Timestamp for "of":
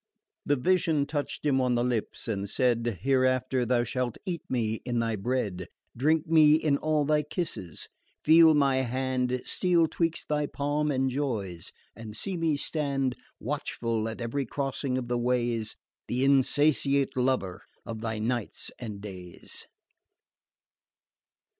14.97-15.07, 17.85-18.01